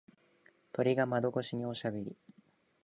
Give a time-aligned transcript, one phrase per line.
[0.71, 2.17] 鳥が窓越しにおしゃべり。